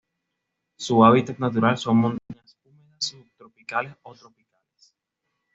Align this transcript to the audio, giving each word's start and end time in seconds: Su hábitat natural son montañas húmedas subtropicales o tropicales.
Su 0.79 1.05
hábitat 1.05 1.37
natural 1.37 1.77
son 1.77 1.97
montañas 1.97 2.57
húmedas 2.65 3.05
subtropicales 3.05 3.93
o 4.01 4.15
tropicales. 4.15 4.95